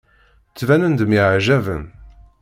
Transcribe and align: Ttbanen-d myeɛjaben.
Ttbanen-d 0.51 1.01
myeɛjaben. 1.05 1.83